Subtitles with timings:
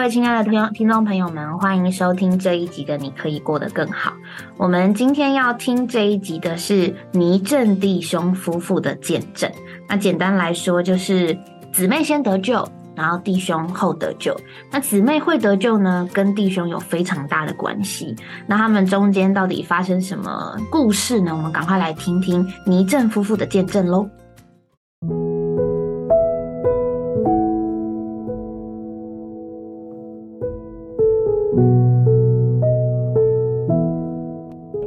[0.00, 4.10] 各位亲爱的听听众朋友们，欢迎收听这一集的《你可以过得更好》。
[4.56, 9.52] 我们今天要听这一集的是倪正弟兄夫妇的见证。
[9.86, 11.36] 那简单来说，就是
[11.70, 12.66] 姊妹先得救，
[12.96, 14.34] 然后弟兄后得救。
[14.70, 18.16] 那姊妹会得救呢，跟弟兄有非常大的关系。
[18.46, 21.36] 那他们中间到底发生什么故事呢？
[21.36, 24.08] 我们赶快来听听倪正夫妇的见证喽。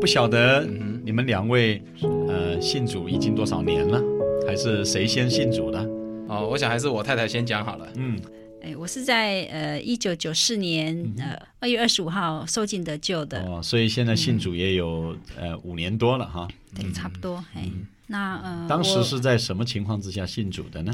[0.04, 0.68] 不晓得
[1.06, 1.82] 你们两位，
[2.28, 4.04] 呃，信主已经多少年了？
[4.46, 5.80] 还是谁先信主的？
[6.28, 7.88] 哦，我想还是我太太先讲好了。
[7.96, 8.20] 嗯，
[8.62, 13.46] 哎，我是在呃一九九四年呃二月二十五号受尽得救的。
[13.46, 16.50] 哦，所以现在信主也有呃五年多了哈。
[16.76, 17.42] 对，差不多。
[17.54, 17.72] 哎，
[18.08, 20.94] 那呃，当时是在什么情况之下信主的呢？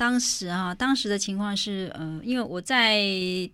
[0.00, 3.02] 当时啊，当时的情况是，呃，因为我在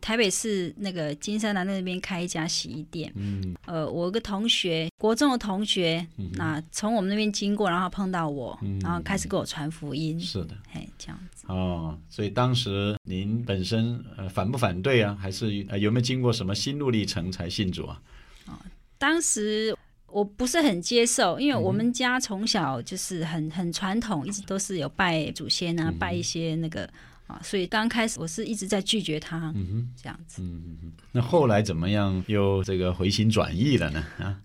[0.00, 11.46] 台北市那个金山南那边开一家洗衣店，嗯，呃，我个同学，国中的同学，那从我们那边经过，然后碰到我，然后开始给我传福音，是的，嘿，这样子。
[11.48, 15.18] 哦，所以当时您本身呃反不反对啊？
[15.20, 18.00] 还是呃有没有经过什么心路历程才信主啊？
[18.46, 18.52] 哦，
[18.98, 19.76] 当时。
[20.08, 26.88] 我不是很接受，因为我们家从小就是很很传统，一直都是有拜祖先啊，拜一些那个
[27.26, 30.40] 啊，所以刚开始我是一直在拒绝他，嗯这样子。
[30.42, 30.92] 嗯嗯嗯。
[31.12, 34.04] 那后来怎么样又这个回心转意了呢？
[34.18, 34.38] 啊，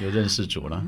[0.00, 0.82] 又认识主了。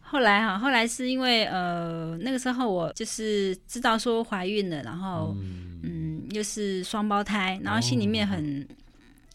[0.00, 5.34] 后来哈，后来是因为呃那个时候我就是知道说怀孕了，然后
[5.82, 8.66] 嗯又是双胞胎，然后心里面很。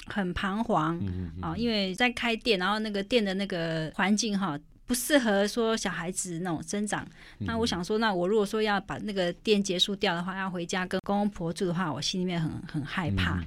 [0.08, 1.00] 很彷徨
[1.42, 7.06] 啊，因为在开店，然后那个店的那个环境哈，不适合说小孩子那种生长。
[7.40, 13.44] 那我想说，那我如果说要把那个店结束掉的话，要回家跟公公婆住的话，我心里面很很害怕，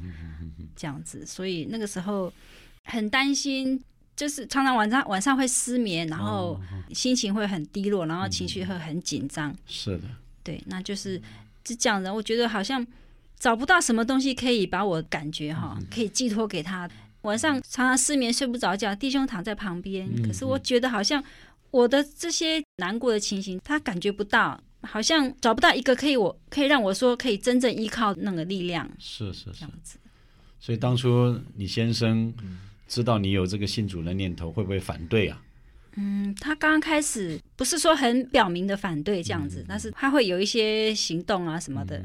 [0.77, 1.25] 这样子。
[1.27, 2.33] 所以那个时候
[2.85, 3.83] 很担心，
[4.15, 6.61] 就是常常晚上晚上会失眠，然后
[6.93, 9.55] 心情会很低落，然后情绪会很紧张。
[9.67, 10.05] 是的，
[10.45, 11.21] 对，那就是
[11.67, 12.13] 是这样的。
[12.15, 12.87] 我觉得好像。
[13.41, 16.89] 找不到什么东西可以把我感觉哈，可以寄托给他。
[17.23, 21.23] 晚上常常失眠睡不着觉，弟兄躺在旁边，可是我觉得好像
[21.71, 28.89] 我的这些难过的情形，他感觉不到，好像找不到一个可以我可以让我说可以真正依靠那个力量。
[28.99, 29.99] 是是这样子。
[30.59, 32.33] 所以当初你先生
[32.87, 35.43] 知道你有这个信主的念头，会不会反对啊？
[35.97, 42.03] 嗯，他刚刚开始不是说很表明的反对这样子，但是他会有一些行动啊什么的。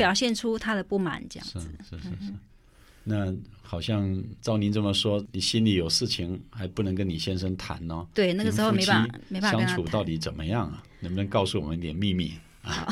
[0.00, 2.32] 表现出他的不满，这样子是是是。
[3.04, 8.06] 那好像照您这么说，你心里有事情还不能跟你先生谈哦。
[8.14, 10.82] 对，那个时候没办法，没办法相处到底怎么样啊？
[11.00, 12.32] 能不能告诉我们一点秘密？
[12.62, 12.88] 啊，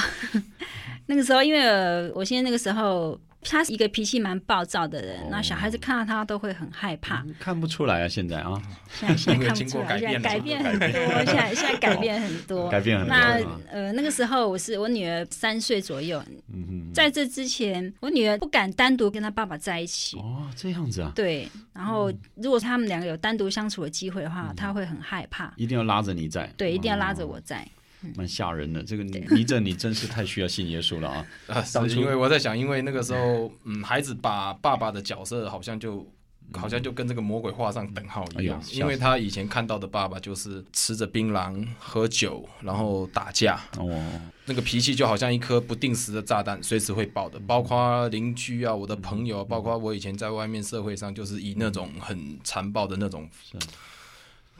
[1.06, 3.18] 那个时候因为我现在那个时候。
[3.48, 7.24] 他是一个脾气蛮暴躁的人，那小孩子看到他都会很害怕。
[7.40, 8.60] 看不出来啊，现在啊，
[8.92, 13.16] 现在现在看不出来，现在改变很多，现在现在改变很多，改变很多。
[13.16, 16.22] 那呃，那个时候我是我女儿三岁左右，
[16.92, 20.18] 在这之前，我女儿不敢单独跟她爸爸在一起。
[20.18, 21.10] 哦，这样子啊。
[21.14, 25.52] 对，然后如果他们两个有单独相处的机会的话，她会很害怕。
[25.56, 26.46] 一定要拉着你在。
[26.56, 27.66] 对，一定要拉着我在。
[28.16, 31.26] 蛮吓人的，这个倪正，你真是太需要信耶稣了啊！
[31.48, 36.06] 啊，因为我在想，因为那个时候，嗯，孩子把爸爸的角色好像就，
[36.52, 44.00] 好像就跟这个魔鬼画上等号一样，因为他以前看到的爸爸就是吃着槟榔、喝酒，然后打架，哦，
[44.46, 47.38] 那个脾气就好像一颗不定时的炸弹，随时会爆的。
[47.40, 53.28] 包括邻居啊，我的朋友，包括我以前在外面社会上，就是以那种很残暴的那种。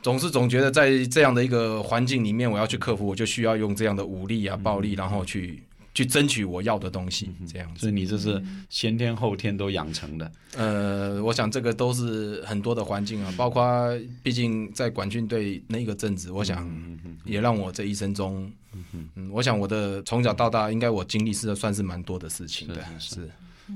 [0.03, 7.31] 总是总觉得在这样的一个环境里面，我要去克服，我就需要用这样的武力啊、暴力，然后去去争取我要的东西。
[7.53, 10.32] 这样，所以你这是先天后天都养成的。
[10.56, 13.62] 呃，我想这个都是很多的环境啊，包括
[14.22, 16.70] 毕竟在管训队那个阵子，我想
[17.25, 18.50] 也让我这一生中，
[18.93, 23.28] 嗯，我想我的从小到大，应该我经历是算是蛮多的事情的，是。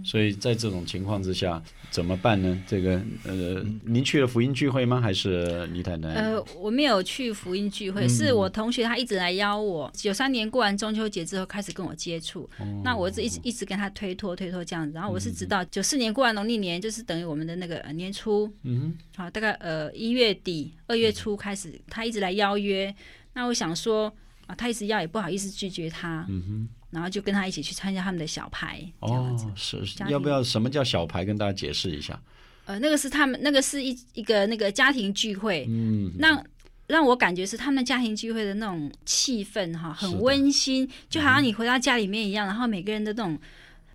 [0.04, 2.62] 所以在这种情况之下怎么办呢？
[2.66, 5.00] 这个呃，您去了福音聚会吗？
[5.00, 6.08] 还是你太太？
[6.08, 9.90] 呃，我没有去福音聚会，是我同学他一直来邀我。
[9.94, 12.48] 九三年过完中秋节之后开始跟我接触，
[12.82, 14.94] 那我一直一直跟他推脱推脱这样子。
[14.94, 22.94] 然后我是直到九四年过完农历年，就是等于我们的那个年初，嗯，好，大概呃一月底二月初开始，他一直来邀约。
[23.34, 24.12] 那我想说
[24.46, 26.68] 啊，他一直要也不好意思拒绝他，嗯哼。
[26.92, 31.24] 然后就跟他一起去参加他们的小牌，哦，是，要不要什么叫小牌？
[31.24, 32.20] 跟大家解释一下。
[32.66, 36.44] 呃，那个是他们那个是一一个那个家庭聚会，嗯，让
[36.86, 43.38] 让我感觉是他们家庭聚会的那种气氛哈，很温馨，就好像你回到家里面一样，然后每个人的那种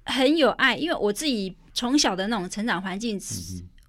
[0.06, 0.76] 很有爱。
[0.76, 3.20] 因为我自己从小的那种成长环境，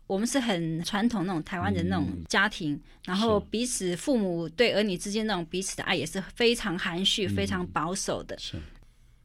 [0.08, 8.36] 我们是很传统那种台湾的那种家庭，然后彼此父母对儿女之间那种彼此的爱也是非常含蓄、非常保守的。
[8.36, 8.56] 是，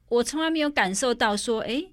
[0.10, 1.84] 我从来没有感受到说，哎。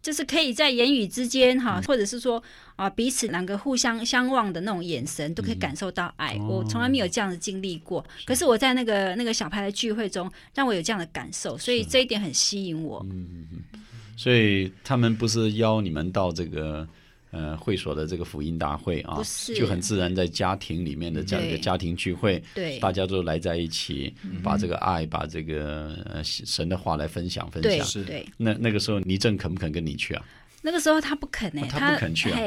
[0.00, 2.40] 就是可以在言语之间哈，或者是说
[2.76, 6.36] 啊，彼此两个互相相望的那种眼神，都可以感受到爱。
[6.48, 13.04] 我从来没有这样的经历过，可是我在那个那个小牌的聚会中，让我有这样的感受，所以这一点很吸引我。
[13.10, 13.80] 嗯嗯嗯，
[14.16, 16.88] 所以他们不是邀你们到这个。
[17.30, 19.20] 呃，会所的这个福音大会啊，
[19.54, 27.84] 就很自然在家庭里面的这样一个家庭聚会，对，大家都来在一起，把这个爱，把这个神的话来分享分享。
[27.84, 28.26] 是，对。
[28.36, 30.24] 那那个时候，倪正肯不肯跟你去啊？
[30.62, 32.38] 那个时候他不肯呢，他不肯去啊。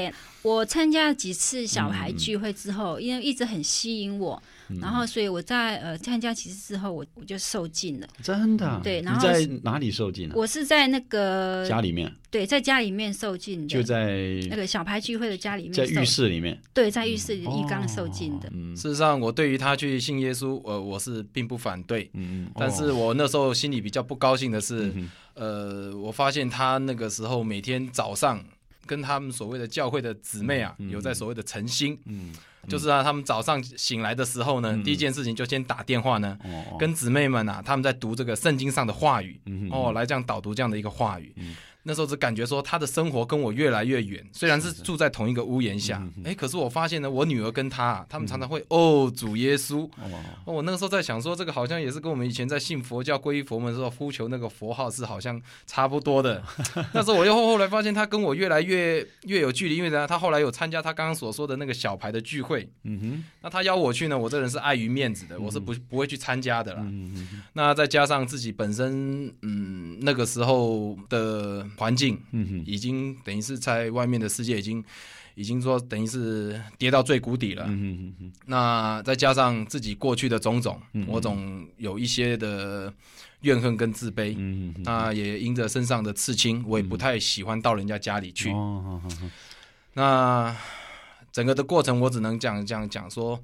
[0.44, 4.42] 我参加了几次小孩聚会之后，因为一直很吸引我。
[4.80, 8.08] 然后，所以我在呃参加几次之后，我我就受尽了。
[8.24, 8.80] 真的？
[8.82, 9.02] 对。
[9.02, 10.36] 然后在哪里受尽了？
[10.36, 12.10] 我是在那个家里面。
[12.30, 13.68] 对，在家里面受尽的。
[13.68, 15.74] 就在那个小牌聚会的家里面。
[15.74, 16.58] 在浴室里面。
[16.74, 18.50] 对，在浴室浴缸受尽的。
[18.78, 22.10] 事实上，我对于他去信耶稣，呃，我是并不反对。
[22.14, 22.52] 嗯嗯。
[22.56, 24.90] 但是我那时候心里比较不高兴的是，
[25.34, 28.42] 呃，我发现他那个时候每天早上
[28.92, 31.98] 跟他们所谓的教会的姊妹啊，有在所谓的晨星。
[32.08, 32.34] 嗯。
[32.68, 36.38] 就是啊，他们早上醒来的时候呢，第一件事情就先打电话呢，
[36.78, 39.42] 跟姊妹们啊，他们在读这个圣经上的话语，
[39.72, 41.34] 哦，来这样导读这样的一个话语。
[41.83, 49.89] 那时候只感觉说他的生活跟我越来越远，虽然是住在同一个屋檐下，哎，可是我发现呢，我女儿跟他，他们常常会哦主耶稣，
[50.45, 56.44] 哦，我那个时候在想说，这个好像也是跟我们以前在信佛教皈依佛门的时候呼求那个佛号是好像差不多的。
[56.94, 66.81] 那时候我又后来发现他跟我越来越越有距离，因为呢，他后来有参加他刚刚所说的那个小牌的聚会，嗯哼，那他邀我去呢，我这人是碍于面子的，我是不不会去参加的啦。
[66.84, 71.66] 嗯那再加上自己本身，嗯，那个时候的。
[71.78, 74.84] 环境，嗯哼，已经等于是在外面的世界已经，
[75.36, 78.34] 已经说等于是跌到最谷底了，嗯哼哼哼。
[78.46, 82.94] 那再加上自己过去的种种，我总有一些的
[83.42, 84.84] 怨恨跟自卑，嗯哼。
[84.84, 88.50] 那也因着身上的刺青，我也不太喜欢到人家家里去。
[88.52, 89.02] 哦，
[89.94, 90.56] 那
[91.32, 93.42] 整个的过程，我只能讲这样讲说，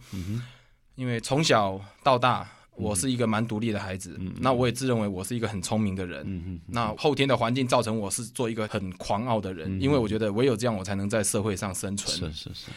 [0.96, 2.48] 因为从小到大。
[2.78, 6.62] 我是一个蛮独立的孩子，那我也自认为我是一个很聪明的人。
[6.68, 12.32] 那后天的环境造成我是做一个很狂傲的人，因为我觉得唯有这样我才能在社会上生存。
[12.32, 12.68] 是是是，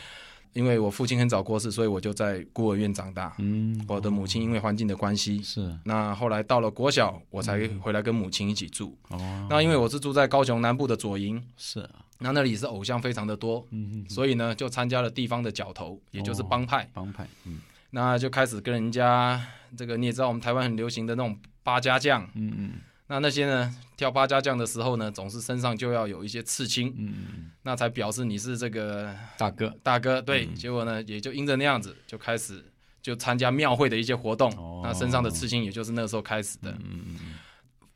[0.54, 3.34] 因为我父亲很早过世，所以我就在孤儿院长大。
[3.38, 8.96] 嗯，我的母亲因为环境的关系，是那后来到了国小，我才回来跟母亲一起住。
[9.10, 11.88] 哦，那因为我是住在高雄南部的左营，是
[12.18, 16.88] 那那里是偶像非常的多，嗯所以呢就参加了地方的角头，也就是帮派。
[16.92, 17.60] 帮派，嗯。
[17.90, 19.40] 那就开始跟人家
[19.76, 22.72] 这个，你也知道，我们台湾很流行的那种八家将，嗯嗯，
[23.08, 32.64] 那那些呢，跳八家将的时候呢，总是身上就要有一些刺青，嗯嗯，那才表示你是这个大哥，大哥，对，结果呢，也就因着那样子，就开始
[33.02, 34.52] 就参加庙会的一些活动，
[34.82, 37.16] 那身上的刺青也就是那时候开始的，嗯嗯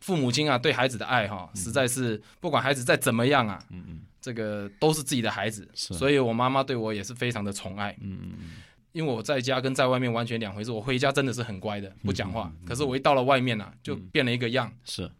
[0.00, 8.50] 父母亲啊，对孩子的爱哈，实在是不管孩子再怎么样啊，嗯嗯，这个都是自己的孩子，所以我妈妈对我也是非常的宠爱，嗯嗯嗯。
[8.94, 10.70] 因为我在家跟在外面完全两回事。
[10.70, 12.50] 我回家真的是很乖的，不讲话。
[12.64, 14.72] 可是我一到了外面呢，就变了一个样。
[14.84, 15.10] 是。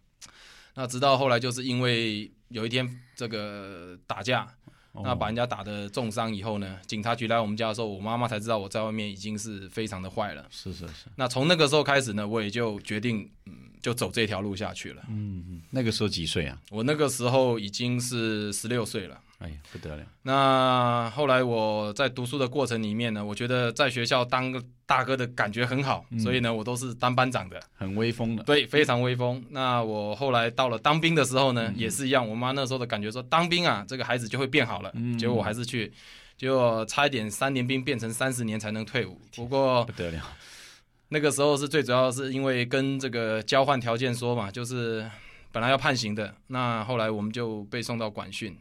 [0.75, 4.47] 那直到后来，就是因为有一天这个打架，
[5.03, 10.47] 那把人家打的重伤以后呢，警察局来我们家的时候，我妈妈才知道我在外面已经是非常的坏了。
[10.51, 11.07] 是是是。
[11.17, 15.03] 那从那个时候开始呢，我也就决定，嗯，就走这条路下去了。
[15.09, 15.63] 嗯嗯。
[15.71, 16.57] 那个时候几岁啊？
[16.71, 19.21] 我那个时候已经是十六岁了。
[19.39, 20.03] 哎呀，不得了！
[20.23, 28.45] 那后来我在读书的过程里面呢，我觉得在学校当个大哥的感觉很好，所以呢，我都是当班长的，很威风的。
[28.45, 29.45] 对，非常威风。
[29.51, 32.27] 那我后来到了当兵的时候呢，也是一样。
[32.27, 34.93] 我妈那时候的感觉说，当兵啊，这个孩子就会变好了。
[35.19, 35.93] 结果我还是去，
[36.39, 39.21] 结果差一点三年兵变成三十年才能退伍。
[39.35, 40.23] 不过不得了，
[41.09, 45.05] 那个时候是最主要是因为跟这个交换条件说嘛，就是
[45.51, 48.57] 本来要判刑的，那后来我们就被送到管训。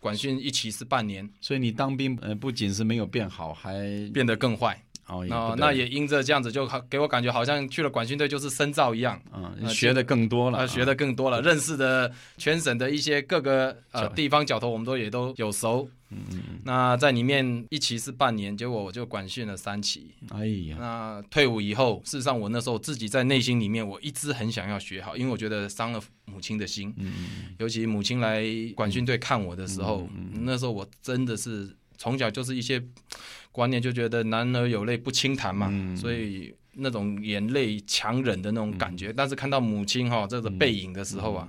[0.00, 4.80] 管训一期是半年，所以你当兵呃不仅是没有变好，还变得更坏。
[5.06, 15.88] 哦，那那也因着这样子，就给我感觉好像去了管训队就是深造一样，嗯，学的更多了，学的更多了，认识的全省的一些各个呃地方角头，我们都也都有熟。
[16.10, 16.60] 嗯嗯嗯。
[16.64, 20.14] 那在里面一期是半年，结果我就管训了三期。
[20.30, 26.92] 哎呀，那退伍以后，事实上我那时候自己在内心里面，我一直很想要学好，因为我觉得伤了母亲的心。
[26.96, 27.54] 嗯嗯。
[27.58, 32.82] 尤其母亲来管训队看我的时候，那时候我真的是从小就是一些。
[33.50, 39.12] 观念就觉得男儿有泪不轻弹嘛，所以那种眼泪强忍的那种感觉。
[39.12, 41.48] 但是看到母亲哈这个背影的时候啊，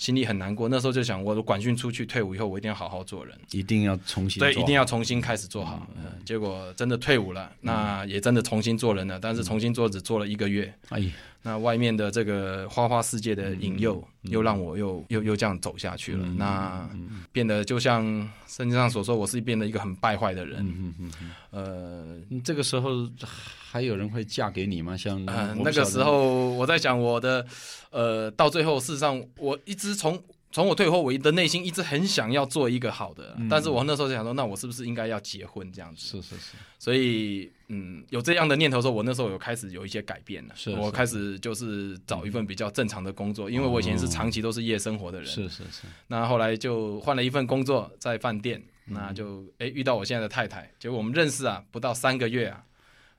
[0.00, 0.66] 心里很难过。
[0.70, 5.86] 那时候就想，我管训出去退伍以后，我一定要好好做人，一定要重新对，一定要重新开始做好。
[5.94, 10.72] 嗯结果真的退伍了，那也真的重新做人了，但是重新做只做了一个月。
[10.88, 11.12] 哎呀。
[11.42, 16.26] 那外面的这个花花世界的引诱，又让我又又又这样走下去了。
[16.36, 16.88] 那
[17.32, 18.04] 变得就像
[18.46, 20.58] 圣经上所说，我是变得一个很败坏的人。
[20.60, 21.12] 嗯嗯
[21.50, 22.90] 呃，这个时候
[23.26, 24.96] 还有人会嫁给你吗？
[24.96, 27.46] 像那个时候，我在想我的，
[27.90, 30.22] 呃，到最后，事实上，我一直从。
[30.52, 36.20] 从我退后，我的内心一直很想要做一个好的，但是我那时候就想说，那我是不是应该要结婚这样子？
[36.20, 36.56] 是是是。
[36.76, 40.54] 所以，嗯，有这样的念头的时候，我那时候有开始有一些改变了。
[40.56, 40.70] 是。
[40.72, 45.26] 我开始就是找一份比较正常的工作，因为我以前是长期都是夜生活的人。
[45.28, 45.82] 是是是。
[46.08, 52.64] 那后来就换了一份工作，在饭店，那就哎遇到我现在的太太，结果我们认识啊，不到三个月啊，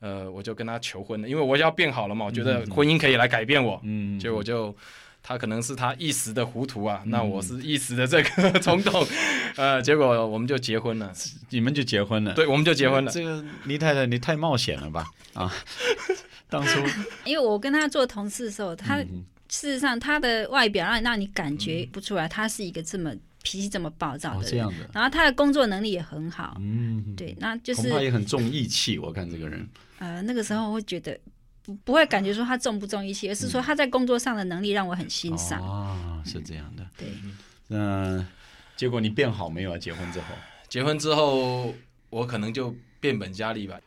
[0.02, 3.80] 呃，我就跟她求婚了，因为我要变好了嘛，我觉得婚姻可以来改变我。
[3.86, 4.20] 嗯。
[4.20, 4.76] 结果我就。
[5.24, 9.06] 他可能是他一时的糊涂啊，那我是一时的这个 冲动，
[9.56, 11.14] 呃，结果我们就结婚了，
[11.50, 13.12] 你们就结婚了，对，我们就结婚了。
[13.12, 15.06] 这个倪太太，你太冒险了吧？
[15.34, 15.54] 啊，
[16.50, 16.80] 当初
[17.24, 23.14] 因为我跟他做同事的时候，他事实上他的外表让让你感觉不出来，他是一个这么
[23.44, 28.98] 脾气这么暴躁的人，然后他的工作能力也很好，嗯，对，那就是恐怕也很重义气。
[28.98, 31.18] 我看这个人，呃，那个时候会觉得。
[31.64, 35.62] 不不会感觉说他重不重义气，而是说他在工作上的能力让我很欣赏。
[35.62, 36.86] 啊，是这样的。
[36.98, 37.08] 对，
[37.68, 38.26] 那
[38.76, 39.78] 结果你变好没有啊？
[39.78, 40.26] 结婚之后？
[40.68, 41.74] 结婚之后，
[42.10, 43.80] 我可能就变本加厉吧。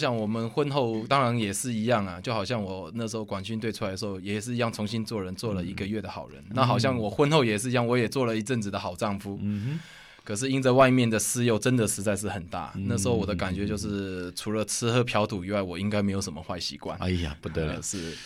[0.00, 6.42] 像我们婚后当然也是一样啊，就好像我那时候管训队出来的时候，也是一样重新做人，做了一个月的好人。
[6.50, 9.38] 那好像我婚后也是一样，我也做了一阵子的好丈夫。
[9.42, 9.80] 嗯哼。
[10.22, 12.72] 可是因着外面的私诱，真的实在是很大。
[12.86, 16.96] 那时候我的感觉就是，除了吃喝嫖赌以外，我应该没有什么坏习惯。
[17.00, 17.82] 哎呀，不得了！
[17.82, 18.16] 是，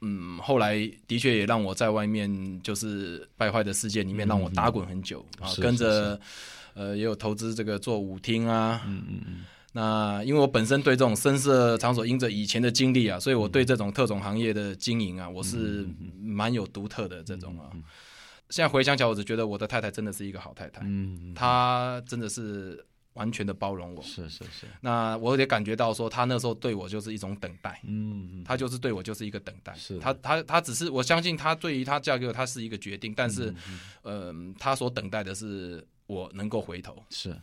[0.00, 0.74] 嗯，后来
[1.06, 6.18] 的确也让我在外面就是败坏的世界里面，让我打滚很久啊，跟着
[6.74, 8.82] 呃也有投资这个做舞厅啊。
[8.86, 9.44] 嗯嗯嗯。
[9.72, 15.88] 那因为我本身对这种深色场所，因着以前的经历啊，所以我对这种特种行业的经营啊，我是
[16.20, 17.70] 蛮有独特的这种啊。
[18.50, 24.66] 现在回想起来，我只觉得我的太太真的是一个好太太，嗯，她真的是完全的包容我，是是是。
[24.82, 29.98] 那我也感觉到说，她那时候对我就是一种等待，嗯，她就是对我就是一个等待，是。
[29.98, 33.54] 她她她只是我相信她对于她嫁给我，她是一个决定，但是，
[34.04, 37.34] 嗯，她所等待的是我能够回头，是，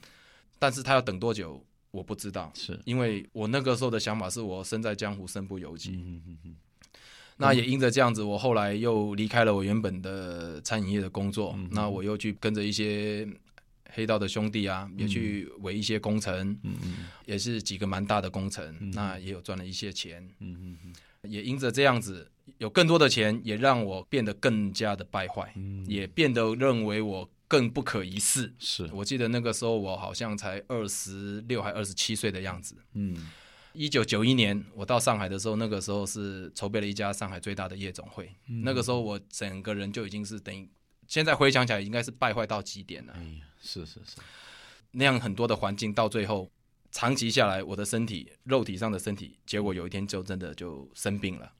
[0.59, 1.59] 但是她要等多久？
[1.91, 5.91] 我不知道，是因为我那个时候的想法是我身在江湖身不由己。
[5.91, 6.55] 嗯嗯嗯。
[7.37, 11.57] 那也因着这样子，我后来又离开了我原本的餐饮业的工作。
[11.71, 13.27] 那我又去跟着一些
[13.91, 16.51] 黑道的兄弟啊，也去围一些工程。
[16.63, 16.95] 嗯嗯。
[17.25, 20.21] 也是几个蛮大的工程，那也有赚了一些钱。
[20.39, 21.31] 嗯嗯嗯。
[21.31, 22.29] 也因着这样子，
[22.59, 25.51] 有更多的钱，也让我变得更加的败坏。
[25.55, 25.85] 嗯。
[25.87, 27.29] 也变得认为我。
[27.49, 28.53] 更不可一世。
[28.59, 32.77] 是我记得那个时候，我好像才二十六还二十七岁的样子。
[32.93, 33.29] 嗯，
[33.73, 38.33] 一九九一年我到上海的时候，那个时候是筹备了一家上海最大的夜总会。
[38.63, 40.69] 那个时候我整个人就已经是等于
[41.07, 43.13] 现在回想起来，应该是败坏到极点了。
[43.13, 44.17] 哎呀，是是是，
[44.91, 46.51] 那样很多的环境到最后，
[46.91, 51.51] 长期下来，我的身体肉体上的身体，结果有一天就真的就生病了。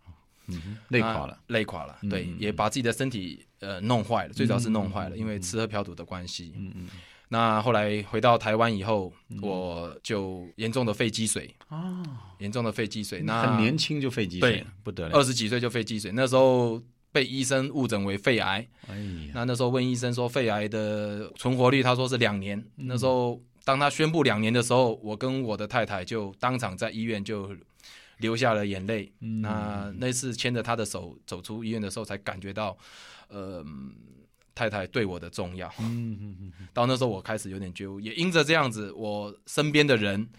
[0.89, 6.53] 累垮了，累垮了，对，也把自己的身体呃弄坏了，最早是弄坏了，因为吃喝嫖赌的关系。
[6.55, 6.87] 嗯嗯。
[7.31, 12.03] 那后来回到台湾以后，我就严重的肺积水哦，
[12.39, 13.21] 严重的肺积水。
[13.21, 16.11] 那很年轻就肺积水，不得了，二十几岁就肺积水。
[16.11, 18.67] 那时候被医生误诊为肺癌。
[18.87, 22.65] 哎呀，那那时候问医生说肺癌的存活率，他说是两年。
[22.75, 27.55] 那时候当他宣布两年的时候，我跟我的太太就当场在医院就。
[28.19, 29.11] 流下了眼泪。
[29.19, 32.77] 那那次牵着他的手走出医院的时候，才感觉到，
[33.27, 33.65] 呃，
[34.55, 35.67] 太太对我的重要。
[35.79, 36.67] 嗯嗯嗯。
[36.73, 40.29] 到那时候，我开始有点觉悟，也因着这样子，我身边的人，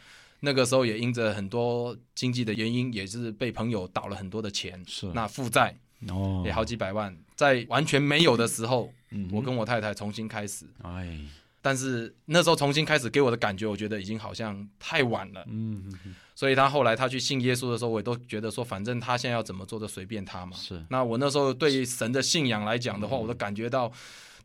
[0.40, 4.82] 那个时候也因着很多经济的原因，也是被朋友倒了很多的钱。
[4.86, 5.06] 是。
[5.12, 5.76] 那负债
[6.08, 8.92] 哦，也好几百万，在完全没有的时候，
[9.32, 10.66] 我跟我太太重新开始。
[10.82, 11.18] 哎。
[11.62, 15.44] 但是那时候重新开始给我的感觉，我觉得已经好像太晚了。
[15.48, 15.92] 嗯。
[16.34, 20.56] 所以他后来他去信耶稣的时候，我也都觉得说，反正他现在要怎么做就随便他嘛。
[20.56, 20.82] 是。
[20.88, 23.92] 那我那时候对神的信仰来讲的话，我都感觉到，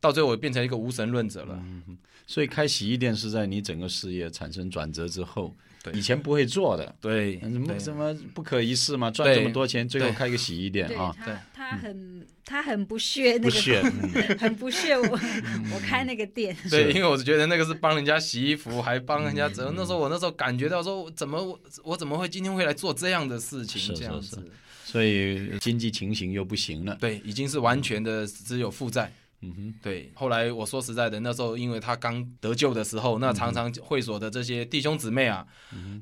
[0.02, 1.58] 到最后我变成一个无神论者了。
[1.62, 5.56] 嗯所以开洗衣店是在你整个事业产生转折之后，
[5.94, 9.12] 以前不会做的，对，怎么怎么不可一世嘛？
[9.12, 11.16] 赚这么多钱，最后开个洗衣店啊？
[11.24, 13.82] 对，他很他很不屑那个，不屑，
[14.40, 15.04] 很不屑我
[15.74, 16.56] 我开那个店。
[16.70, 19.74] 对，因为我是觉得那个是帮人家洗衣服，还帮人家折。
[19.76, 23.94] 那时候我那时候感觉到说，怎么我我怎么会今天会来做这样的事情？
[23.96, 24.42] 这样子，
[24.84, 26.96] 所以经济情形又不行了。
[27.00, 29.12] 对，已经是完全的只有负债。
[29.46, 30.12] 嗯哼，对。
[30.16, 35.46] 后来我说实在的，那时候因为他刚得救的时候，那常常会所的这些弟兄姊妹啊，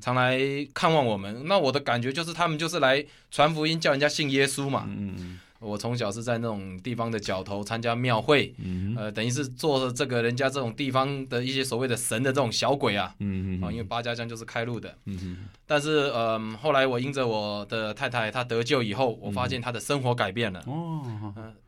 [0.00, 0.38] 常来
[0.72, 1.42] 看望我们。
[1.46, 4.84] 那我的感觉就是，他们就是来传福音，叫人家信耶稣嘛。
[4.88, 5.40] 嗯嗯。
[5.60, 8.54] 我从小是在那种地方的角头参加庙会，
[8.96, 21.02] 呃，等于是做这个人家这种地方的一些所谓的神的这种小鬼啊，嗯啊，因为八家将就是开路的，嗯但是呃，后来我因着我的太太她得救以后，我发现她的生活改变了，哦，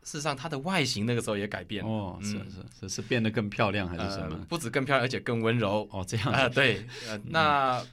[0.03, 4.37] 事实上她的外形那个时候也改变了，哦，是是是是变得更漂亮还是什么？
[4.47, 6.31] 不止更漂亮，而且更温柔，哦，这样。
[6.31, 7.83] 啊，对， 呃，那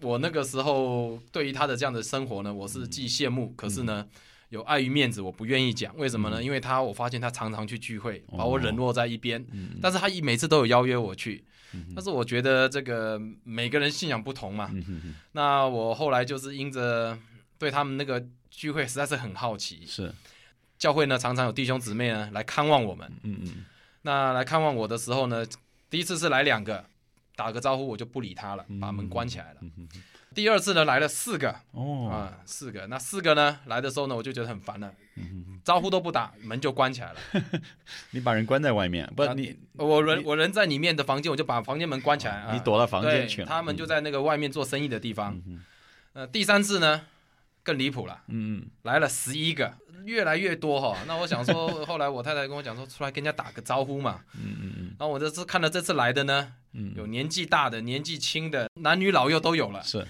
[0.00, 4.06] 我那个时候对于她的这样的生活呢，我是既羡慕，可是呢。
[4.52, 6.42] 有碍于面子，我不愿意讲，为什么呢？
[6.42, 9.42] 因为他我发现他常常去聚会，把我冷落在一边。
[9.80, 11.42] 但是他一每次都有邀约我去。
[11.94, 14.70] 但是我觉得这个每个人信仰不同嘛。
[15.32, 17.18] 那我后来就是因着
[17.56, 19.86] 对他们那个聚会实在是很好奇。
[19.86, 20.12] 是
[20.78, 23.10] 教会呢，常常有弟兄姊妹呢来看望我们。
[23.22, 23.64] 嗯嗯。
[24.02, 25.46] 那来看望我的时候呢，
[25.88, 26.84] 第一次是来两个，
[27.36, 29.60] 打个招呼我就不理他了，把门关起来了。
[30.34, 34.92] 第二次呢来了四个哦啊四个那四个呢来的时候呢我就觉得很烦了，
[35.64, 37.18] 招呼都不打门就关起来了。
[38.10, 39.24] 你把人关在外面不？
[39.34, 42.50] 你我人我人在里面的房间我就把房间门关起来。
[42.52, 43.46] 你躲到房间去了。
[43.46, 45.40] 他们就在那个外面做生意的地方。
[46.14, 47.02] 呃第三次呢
[47.62, 48.22] 更离谱了。
[48.28, 49.72] 嗯嗯来了十一个
[50.04, 50.98] 越来越多哈。
[51.06, 54.20] 那我想说后来我太太跟我讲说出来跟人家打个招呼嘛。
[54.34, 54.96] 嗯嗯嗯。
[54.98, 56.54] 然后我这次看到这次来的呢。
[56.96, 59.82] 有年纪大的，年纪轻的，男女老幼都有了。
[59.82, 60.06] 是，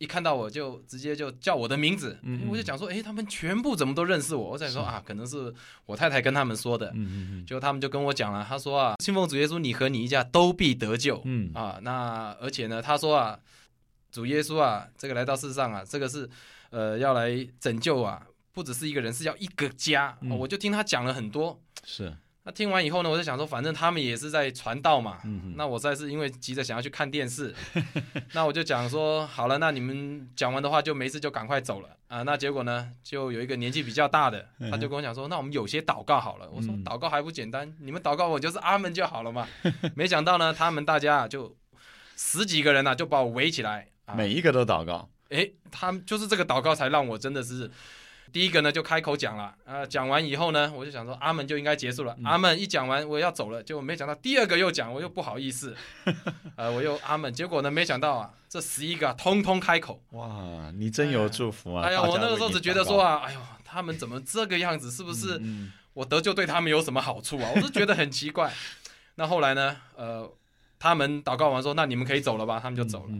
[0.00, 2.18] 一看到我就直接就叫我的名字。
[2.22, 4.52] 嗯，我就讲说，哎，他们全部怎么都认识我？
[4.52, 5.52] 我在说啊，可能是
[5.84, 6.86] 我太太跟他们说的。
[6.94, 7.46] 嗯嗯嗯。
[7.46, 11.20] 结果他们就跟我讲了，他说啊，信奉主耶稣，你和你一家都必得救。
[11.26, 13.38] 嗯啊，那而且呢，他说啊，
[14.10, 16.26] 主耶稣啊，这个来到世上啊，这个是
[16.70, 20.16] 呃要来拯救啊，不只是一个人，是要一个家。
[20.38, 21.60] 我就听他讲了很多。
[21.84, 22.16] 是。
[22.42, 25.18] 那听完以后呢，我就想说，反正他们也是在传道嘛。
[25.24, 27.54] 嗯那我再是因为急着想要去看电视，
[28.32, 32.22] 那我就讲说，好了，那你们讲完的话就没事，就赶快走了啊。
[32.22, 36.48] 那结果呢，就有一个年纪比较大的，他就跟我讲说，那我们有些祷告好了。
[36.50, 39.46] 我说祷告还不简单，你们祷告我就是阿门就好了嘛。
[39.94, 41.54] 没想到呢，他们大家就
[42.16, 45.10] 十几个人呢，就把我围起来，每一个都祷告。
[45.28, 47.70] 诶，他们就是这个祷告才让我真的是。
[48.32, 52.16] 第一个呢就开口讲了，呃，讲完以后呢，我就想说阿门就应该结束了。
[52.24, 55.76] 阿门一讲完我要走了，结果没想到第二个又讲，我又不好意思，
[56.56, 60.02] 呃，我又阿门，结果呢没想到啊，这十一个通通开口。
[60.10, 61.84] 哇，你真有祝福啊！
[61.84, 64.90] 哎呀，我那个时候只觉得说啊，哎呦，他们怎么这个样子？
[64.90, 65.40] 是不是
[65.92, 67.50] 我得救对他们有什么好处啊？
[67.54, 68.52] 我是觉得很奇怪。
[69.16, 70.30] 那后来呢，呃，
[70.78, 72.58] 他们祷告完说，那你们可以走了吧？
[72.60, 73.12] 他们就走了。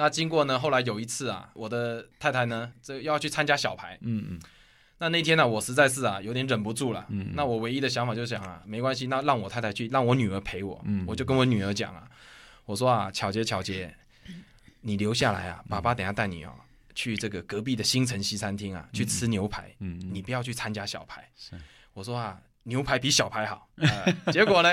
[0.00, 0.58] 那经过呢？
[0.58, 3.98] 后来有一次啊，我的太太呢，这要去参加小牌。
[4.00, 4.40] 嗯嗯。
[4.96, 7.04] 那那天呢，我实在是啊，有点忍不住了。
[7.10, 7.32] 嗯。
[7.34, 10.80] 那我唯一的想法就是想啊，没关系，那让我太太去，让我女儿陪我。
[10.86, 11.04] 嗯。
[11.06, 12.08] 我就跟我女儿讲啊，
[12.64, 13.94] 我说啊，巧杰巧杰，
[14.80, 16.54] 你留下来啊，爸爸等下带你哦，
[16.94, 19.70] 去这个隔壁的新城西餐厅啊，去吃牛排。
[19.80, 21.28] 嗯你不要去参加小牌。
[21.36, 21.52] 是。
[21.92, 23.68] 我说啊，牛排比小牌好。
[24.32, 24.70] 结果呢，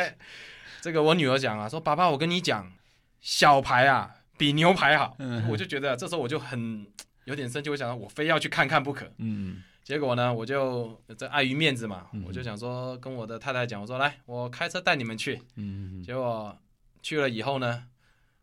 [0.79, 2.71] 这个我女儿讲啊，说爸爸，我跟你讲，
[3.19, 4.13] 小牌啊。
[4.37, 5.17] 比牛排好，
[5.49, 6.85] 我就觉得这时候我就很
[7.25, 9.11] 有点生气，我想我非要去看看不可。
[9.17, 15.41] 嗯，结果呢，我就这碍于面子嘛，我就想说跟我的太太讲，我说来，我开车带你们去。
[15.55, 16.57] 嗯，结果
[17.01, 17.83] 去了以后呢，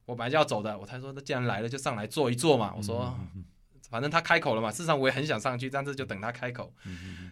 [0.07, 2.75] 我本来就要走的，我才说那既然来了就上来坐一坐嘛。
[2.77, 3.17] 我说
[3.89, 6.75] 反正他开口了嘛，事实上我也很想上去，但是就等他开口。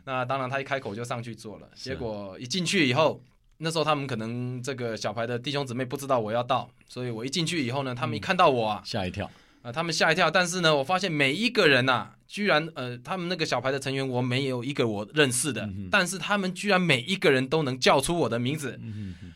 [0.04, 3.20] 那当然他一开口就上去坐了，结果一进去以后。
[3.64, 9.30] 那时候他们可能这个小牌的弟兄姊妹不知道我要到，所以我一进去以后呢，他们一看到我啊，吓一跳
[9.62, 10.28] 啊，他们吓一跳。
[10.28, 18.80] 但是呢，我发现每一个人呐，居然呃，他们那个小牌的成员我没有一个我认识的，但是他们居然每一个人都能叫出我的名字。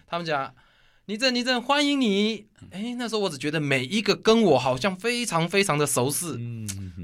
[0.09, 0.53] 他们讲
[1.05, 2.47] 倪正，倪正，欢迎你。
[2.73, 6.37] 哎，那时候我只觉得每一个跟我好像非常非常的熟识。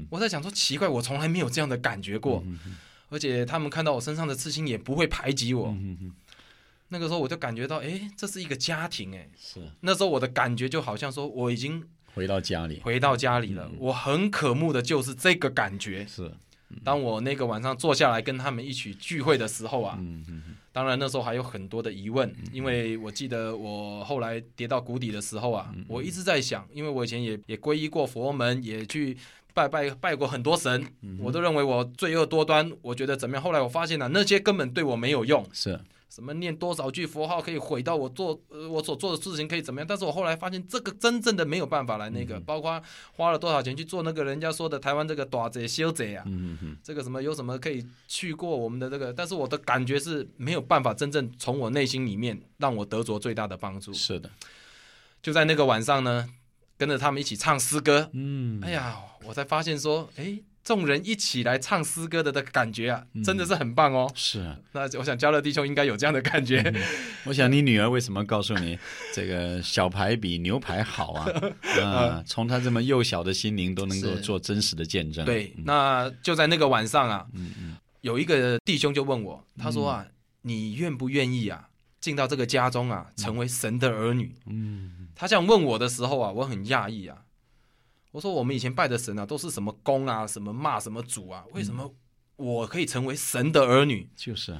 [0.09, 2.43] 我在想说奇怪，我从来没有这样的感觉过，
[3.07, 5.73] 而且他们看到我身上的刺青也不会排挤我。
[6.89, 9.59] 那个时候我就感觉到，哎，这是一个家庭，哎，是。
[9.81, 13.69] 那时候我的感觉就好像说，我已经回到家里，回到家里了。
[13.79, 16.05] 我很渴慕的就是这个感觉。
[16.05, 16.31] 是。
[16.83, 29.15] 当我那个晚上坐下来跟他们一起聚会的时候啊，嗯当然那时候还有很多的疑问，因为我记得我后来跌到谷底的时候啊，我一直在想，因为我以前也也皈依过佛门，也去
[29.53, 30.83] 拜拜拜过很多神，
[31.19, 33.43] 我都认为我罪恶多端，我觉得怎么样？
[33.43, 35.45] 后来我发现呢，那些根本对我没有用。
[35.53, 35.79] 是。
[36.13, 39.87] 什么念多少句佛号可以毁到我做呃我所做的事情可以怎么样？
[39.87, 42.79] 但是我后来发现这个真正的没有办法来那个，包括
[43.13, 46.23] 花了多少钱去做那个人家说的台湾这个大贼修贼啊，
[46.83, 49.11] 这个什么有什么可以去过我们的这个？
[49.11, 53.91] 但是我的感觉是没有办法真正从我内心里面让我得着最大的帮助。
[53.91, 54.29] 是的，
[55.23, 56.29] 就在那个晚上呢，
[56.77, 60.43] 跟着他们一起唱诗歌，嗯，哎呀，我才发现说，哎。
[60.63, 64.09] 众人一起来唱诗歌的的感觉啊，真的是很棒哦。
[64.15, 66.73] 是，那我想嘉乐弟兄应该有这样的感觉。
[67.25, 68.79] 我想你女儿为什么告诉你
[69.13, 71.27] 这个小排比牛排好啊？
[71.83, 75.25] 啊，从她这么幼小的心灵都能够做真实的见证。
[75.25, 77.25] 对，那就在那个晚上啊，
[78.01, 80.05] 有一个弟兄就问我，他说啊，
[80.43, 81.67] 你愿不愿意啊，
[81.99, 84.33] 进到这个家中啊，成为神的儿女？
[84.45, 87.17] 嗯，他这样问我的时候啊，我很讶异啊。
[88.13, 91.43] 我说我们以前拜的神啊，都是什么公啊，什么骂什么主啊？
[91.51, 91.91] 为什么
[92.35, 94.07] 我可以成为神的儿女？
[94.15, 94.55] 就是，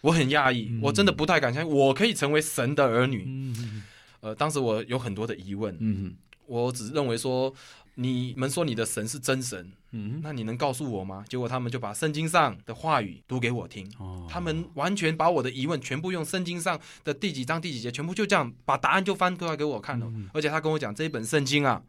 [0.00, 3.22] 我很讶异，我真的不太敢相信我可以成为神的儿女。
[3.24, 3.84] 嗯
[4.22, 5.76] 呃，当时我有很多的疑问。
[5.78, 6.16] 嗯
[6.46, 7.52] 我只认为说，
[7.94, 11.24] 你们说你的神是真神，嗯，那你能告诉我吗？
[11.28, 13.88] 结果他们就把圣经上的话语读给我听。
[13.98, 14.26] 哦。
[14.28, 20.12] 他们完全把我的疑问全部用圣经上的第几章第几节，全部就这样把答案就翻出来给我看了。
[20.32, 21.84] 而且他跟我讲这一本圣经啊。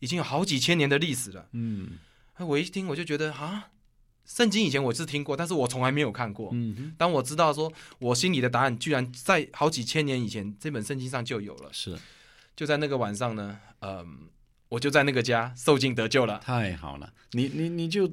[0.00, 1.48] 已经有好几千年的历史了。
[1.52, 1.98] 嗯，
[2.38, 3.70] 我一听我就觉得啊，
[4.24, 6.50] 圣经以前我是听过，但是我从来没有看过。
[6.52, 11.70] 嗯，当我知道说我心里的答案居然在好几千年以前这本圣经上就有了。
[11.72, 11.98] 是，
[12.54, 14.28] 就在那个晚上呢，嗯，
[14.68, 16.38] 我就在那个家受尽得救了。
[16.38, 18.10] 太好了，你你你就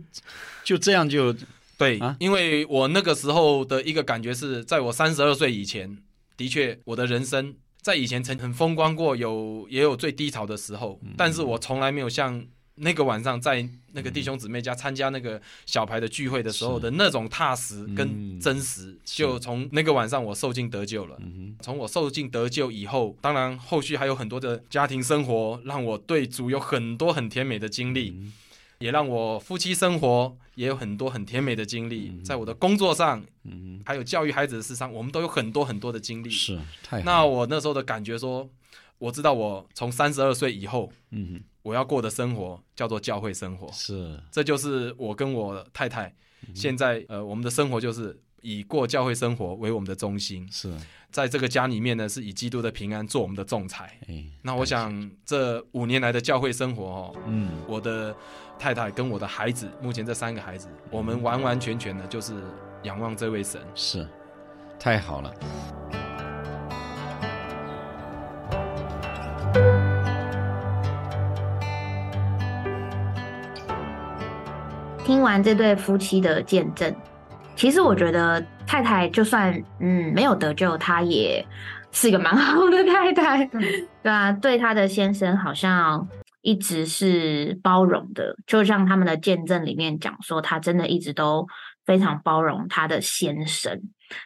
[0.63, 1.35] 就这样就
[1.77, 5.97] 对，啊因为我那个时候的一个感觉是在我三十二岁以前，
[6.35, 7.55] 的确我的人生。
[7.85, 12.43] 在以前曾很风光过，有也有最低潮的时候，但是我从来没有像
[12.77, 18.97] 那个晚上在那个弟兄姊妹家参加那个小牌的聚会的时候的那种踏实跟真实。
[19.05, 21.15] 就从那个晚上我受尽得救了。
[21.61, 28.19] 从我受尽得救以后，当然后续还有很多的家庭生活，让我对主有很多很甜美的经历。
[28.79, 36.29] 也让我夫妻生活也有很多很甜美的经历，在我的工作上，嗯，还有教育孩子的事上，我们都有很多很多的经历。
[36.29, 38.49] 是，太那我那时候的感觉说，
[38.97, 43.71] 我知道我从三十二岁以后，嗯，我要过的生活叫做教会生活。
[43.71, 46.13] 是，这就是我跟我太太
[46.53, 50.47] 现在呃，我们的生活就是以过教会生活为我们的中心。
[50.51, 50.71] 是。
[51.09, 53.97] 在这个家里面呢，是以基督的平安做我们的仲裁。
[54.41, 58.13] 那我想这五年来的教会生活哦，嗯，我的
[58.59, 62.33] 太太跟我的孩子，目前这三个孩子，我们完完全全的就是
[62.83, 63.61] 仰望这位神。
[63.75, 64.05] 是，
[64.77, 65.33] 太好了。
[75.05, 76.93] 听完这对夫妻的见证。
[77.55, 81.43] 其实我觉得太太就算嗯没有得救，她也
[81.91, 86.07] 是一个蛮好的太太，对啊，对她的先生好像
[86.41, 91.47] 一直是包容的，就像他们的见证里面讲说，她真的一直都
[91.85, 93.81] 非常包容她的先生。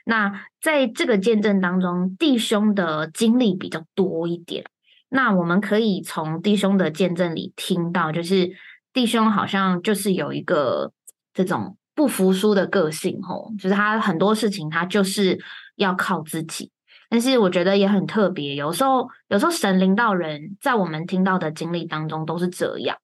[0.05, 4.65] 那在这个见证当中，弟兄的经历比较多一点，
[5.07, 8.49] 那我们可以从弟兄的见证里听到，就是
[8.91, 10.91] 弟兄好像就是有一个
[11.33, 11.77] 这种。
[11.99, 15.37] 不服输的个性，吼，就是他很多事情他就是
[15.75, 16.71] 要靠自己。
[17.09, 22.95] 但是我觉得也很特别，有时候有时候神灵到人，在我们听到的经历当中都是这样。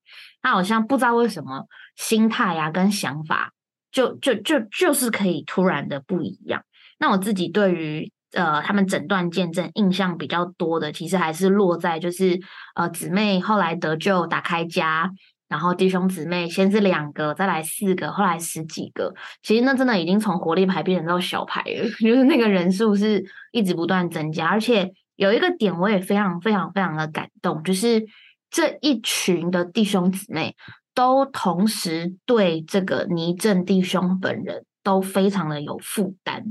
[0.42, 1.66] 他好像不知道为什么
[1.98, 3.52] 心态啊跟想法，
[3.92, 6.64] 就就就就是可以突然的不一样。
[6.98, 12.40] 那我自己对于呃他们整段见证印象比较多的，其实还是落在就是
[12.76, 15.12] 呃姊妹后来得救打开家。
[15.56, 19.14] 然后弟兄姊妹先是两个，再来四个，后来十几个。
[19.42, 24.48] 其实那真的已经从活力牌变成到小牌了， 就是那个人数是一直不断增加。
[24.48, 28.06] 而且有一个点我也非常非常非常的感动，就是
[28.52, 30.58] 这一群的弟兄姊妹
[30.94, 34.66] 都同时对这个倪正弟兄本人。
[34.86, 36.44] 都非常的有负担，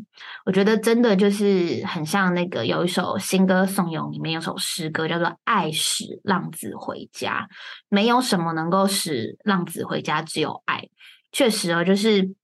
[0.45, 7.49] 我觉得真的就是很像那个有一首新歌颂咏里面有首诗歌叫做《爱使浪子回家》，
[7.89, 10.89] 没有什么能够使浪子回家，只有爱。
[11.31, 12.35] 确实啊，就是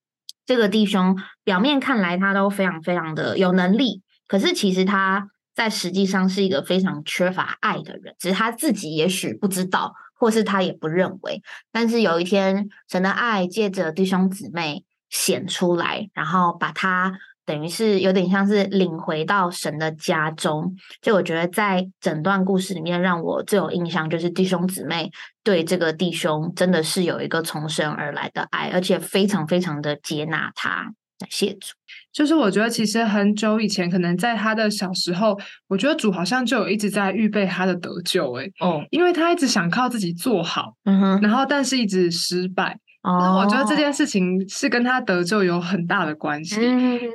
[0.46, 5.28] 这个弟兄表面看来他都非常非常的有能力，可是其实他。
[5.52, 11.42] 在实际上是一个非常缺乏爱的人，只是他自己也许不知道，或是他也不认为。
[11.70, 17.12] 但是有一天，神的爱借着弟兄姊妹显出来，然后把他。
[17.46, 25.10] 等于是有点像是领回到神的家中，就我觉得在整段故事里面，让我最有印象就是弟兄姊妹
[25.42, 30.92] 对这个弟兄真的是有一个从神而来的爱，而且非常非常的接纳他。
[31.18, 31.74] 感谢主，
[32.12, 42.78] 就是我觉得其实很久以前，可能在他的小时候，我觉得主好像就有一直在预备他的得救，哎，哦，因为他一直想靠自己做好，嗯哼，然后但是一直失败。
[43.02, 46.60] 那我觉得这件事情是跟他得救有很大的关系，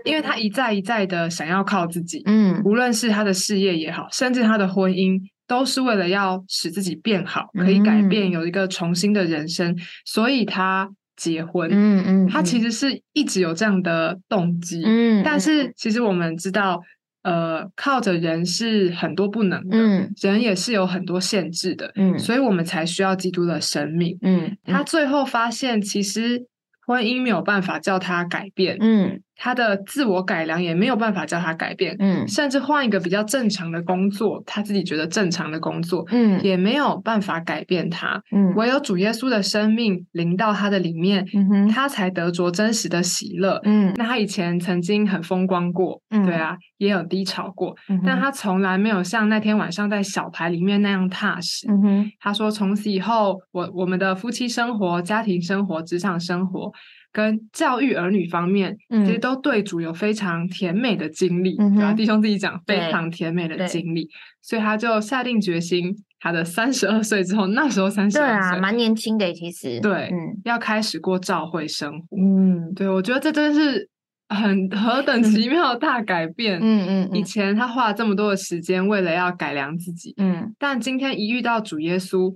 [0.04, 16.82] 因为他一再一再的想要靠自己，嗯，无论是他的事业也好，甚至他的婚姻，都是为了要使自己变好，可以改变，有一个重新的人生，所以他结婚，嗯嗯，他其实是一直有这样的动机，嗯，但是其实我们知道。
[17.26, 19.78] 呃，靠着人是很多不能的，
[20.22, 26.46] 人也是有很多限制的，嗯，所以我们才需要基督的生命，嗯，他最后发现其实
[26.86, 29.20] 婚姻没有办法叫他改变，嗯。
[29.38, 41.26] 他的自我改良也没有办法叫他改变，嗯，甚至换一个比较正常的工作，他自己觉得正常的工作，嗯，也没有办法改变他，嗯，唯有主耶稣的生命临到他的里面，
[41.72, 56.72] 他才得着真实的喜乐，嗯，那他以前曾经很风光过，嗯，对啊，也有低潮过，但他从来没有像那天晚上在小台里面那样踏实，嗯哼，他说从此以后，我我们的夫妻生活、家庭生活、职场生活。
[57.16, 61.94] 跟教育儿女方面，其实都对主有非常甜美的经历，对吧？
[61.94, 64.10] 弟兄自己讲非常甜美的经历，
[64.42, 70.12] 所以他就下定决心，他的三十二岁之后，那时候三十二岁，蛮年轻的，其实对，
[70.44, 72.18] 要开始过教会生活。
[72.18, 73.90] 嗯，对，我觉得这真是
[74.28, 76.60] 很何等奇妙的大改变。
[76.62, 82.36] 嗯嗯，以前他花了这么多的时间，为了要改良自己，嗯，但今天一遇到主耶稣，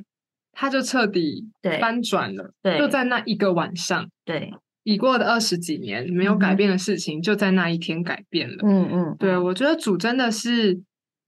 [0.54, 1.50] 他就彻底
[1.82, 4.54] 翻转了，对，就在那一个晚上，对。
[4.90, 8.58] 已过的二十几年没有改变的事情，就在那一天改变了。
[8.64, 10.74] 嗯嗯，对，我觉得主真的是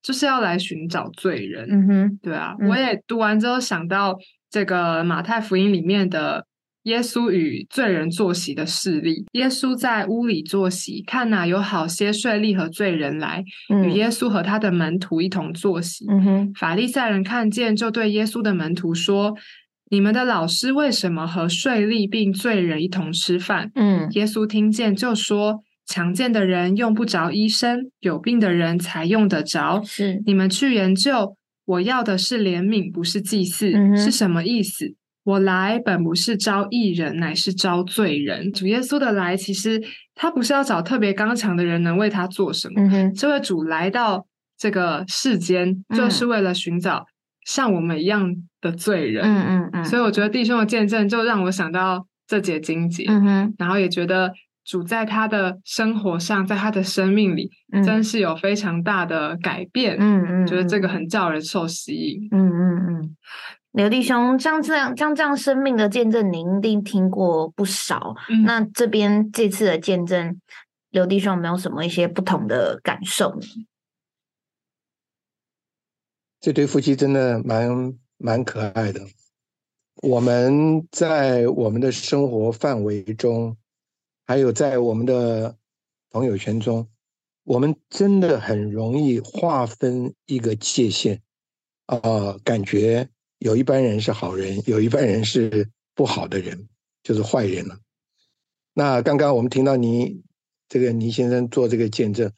[0.01, 1.67] 就是要来寻找罪人。
[1.69, 4.17] 嗯哼，对啊，我也读完之后想到
[4.49, 6.43] 这个马太福音里面的
[6.83, 9.25] 耶稣与罪人坐席的事例。
[9.33, 13.43] 耶稣在屋里坐席，看哪有好些税吏和罪人来
[13.85, 16.05] 与耶稣和他的门徒一同坐席。
[16.09, 19.35] 嗯哼，法利赛人看见，就对耶稣的门徒说。
[19.91, 23.69] 你们的老师为什么和税吏并罪人一同吃饭？
[23.75, 29.83] 嗯，耶稣听见就说：“强健的人用不着医生，有病的人才用得着。
[29.83, 34.95] 是你们去研究，我要的是怜悯，不是祭祀，是什么意思？
[35.25, 38.49] 我来本不是招义人，乃是招罪人。
[38.53, 39.81] 主耶稣的来，其实
[40.15, 42.81] 他不是要找特别刚强的人能为他做什么。
[43.11, 44.25] 这位主来到
[44.57, 47.05] 这个世间，就是为了寻找。”
[47.45, 54.31] 像我们一样的罪人，嗯嗯嗯，所以我觉得弟兄的见证就让我想到这节经节，嗯哼，然后也觉得
[54.63, 57.49] 主在他的生活上，在他的生命里，
[57.83, 63.15] 真是有非常大的改变，嗯嗯，觉得这个很叫人受吸引，嗯嗯嗯。
[63.73, 68.13] 刘弟兄，像这样像这样生命的见证，您一定听过不少。
[68.43, 70.37] 那这边这次的见证，
[70.89, 73.47] 刘弟兄有没有什么一些不同的感受呢？
[76.41, 79.05] 这对夫妻真的蛮蛮可爱的。
[80.01, 83.55] 我们在我们的生活范围中，
[84.25, 85.55] 还有在我们的
[86.09, 86.87] 朋友圈中，
[87.43, 91.21] 我们真的很容易划分一个界限
[91.85, 91.99] 啊，
[92.43, 96.67] 感觉有一般人是好人，有一般人是不好的人，
[97.03, 97.77] 就是坏人了。
[98.73, 100.23] 那刚刚我们听到倪
[100.67, 102.33] 这个倪先生做这个见证，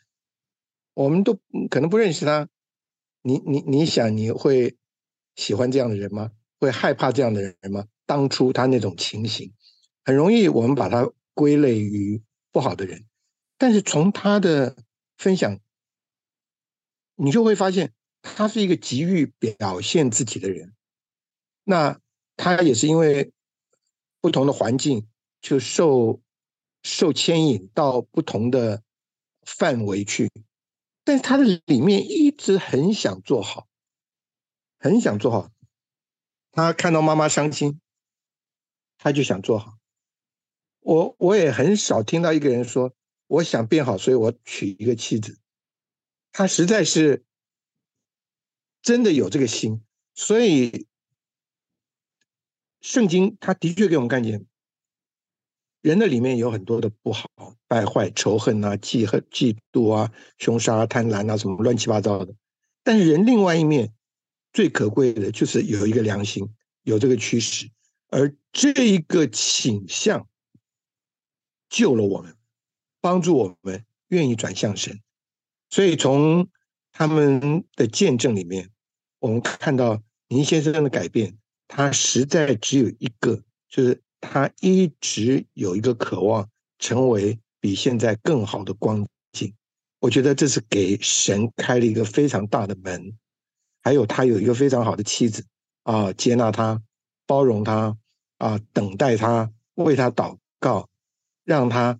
[0.94, 1.39] 我们都
[1.70, 2.50] 可能不认识他。
[3.24, 4.78] 你你你想你会
[5.36, 6.32] 喜欢这样的人吗？
[6.60, 7.88] 会害怕这样的人吗？
[8.06, 9.54] 当初他那种情形，
[10.06, 13.06] 很容易我们把他归类于不好的人。
[13.58, 14.76] 但是从他的
[15.18, 15.60] 分享，
[17.16, 20.74] 你就会发现他是一个急于表现自己的人。
[21.64, 22.00] 那
[22.36, 23.32] 他也是因为
[24.20, 25.08] 不同的环境，
[25.42, 26.22] 就受
[26.84, 28.84] 受牵引到不同的
[29.46, 30.30] 范围去。
[31.04, 33.68] 但是他的里面一直很想做好，
[34.78, 35.52] 很想做好。
[36.52, 37.82] 他看到妈妈伤心，
[38.98, 39.78] 他就想做好。
[40.80, 42.94] 我我也很少听到一个人说
[43.28, 45.39] 我想变好，所以我娶一个妻子。
[46.32, 47.26] 他实在是
[48.82, 49.82] 真的有这个心，
[50.13, 50.88] 所以
[52.82, 54.46] 圣经他的确给我们看见，
[55.84, 57.30] 人的里面有很多的不好、
[57.67, 62.34] 败坏、仇恨啊、嫉恨、嫉妒啊、凶杀、贪婪啊，什么乱七八糟的。
[62.84, 63.93] 但是人另外一面
[64.54, 66.50] 最可贵的就是有一个良心，
[66.84, 67.69] 有这个驱使，
[68.08, 70.26] 而这一个倾向
[71.69, 72.34] 救了我们，
[73.02, 75.02] 帮助我们愿意转向神。
[75.69, 76.48] 所以从
[76.93, 78.69] 他们的见证里面，
[79.19, 89.54] 我们看到林先生的改变，他实在只有一个，就是他一直有一个渴望，成为比现在更好的光景。
[90.00, 93.18] 我觉得这是给神开了一个非常大的门，
[93.82, 95.46] 还有他有一个非常好的妻子
[95.84, 96.82] 啊，接纳他，
[97.28, 97.98] 包容他
[98.38, 100.90] 啊，等待他，为他祷告，
[101.44, 102.00] 让他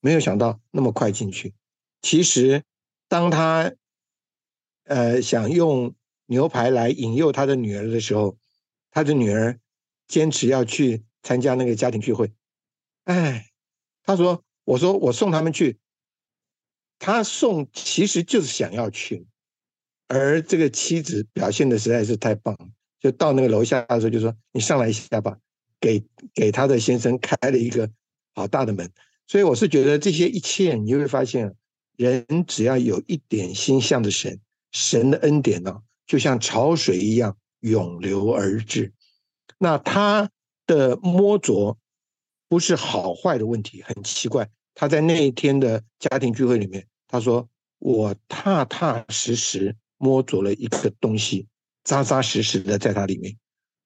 [0.00, 1.54] 没有想到那么快进去。
[2.02, 2.62] 其实
[3.08, 3.72] 当他
[4.84, 5.94] 呃想用
[6.26, 8.36] 牛排来引诱他的女儿的时候，
[8.90, 9.58] 他的女儿
[10.06, 12.32] 坚持要去参加那个家庭聚会。
[13.04, 13.50] 哎，
[14.04, 15.78] 他说：“我说我送他们去。”
[16.98, 19.26] 他送其实就是想要去，
[20.08, 22.68] 而这个妻子表现的实在是太棒了，
[23.00, 25.36] 就到那个楼下的时候就说：“你上来一下吧。”
[25.80, 26.00] 给
[26.32, 27.90] 给他的先生开了一个
[28.36, 28.88] 好大的门。
[29.26, 31.56] 所以我是觉得这些一切，你就会发现，
[31.96, 34.38] 人只要有一点心向着神，
[34.70, 38.92] 神的恩典呢，就像潮水一样涌流而至。
[39.58, 40.30] 那他
[40.72, 41.76] 的摸着
[42.48, 46.86] 不是好坏的问题，很奇怪，他在那一天的家庭聚会里面。
[47.08, 47.46] 他说
[47.78, 51.46] ：“我踏踏实实摸着了一个东西，
[51.84, 53.36] 扎扎实实的在它里面。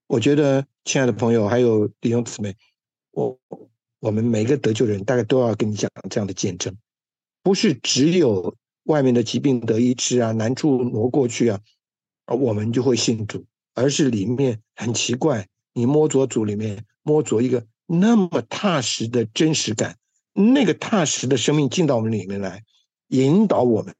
[0.06, 2.54] 我觉得，亲爱的朋友，还有弟兄姊妹，
[3.10, 3.36] 我
[3.98, 6.76] 我们每个得救人，大概都要跟你讲这样的见证，
[7.42, 11.60] 不是只有外面的疾病得医治啊，难处挪过去啊，
[12.26, 13.44] 我们就会信主，
[13.74, 19.96] 而是里面很奇怪，你摸着主里面摸着一个那么踏实的真实感，
[20.32, 22.64] 那个踏实的生命进到我们里面来。”
[23.10, 23.94] 引导我们，